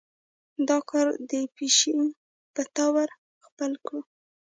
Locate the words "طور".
2.75-3.07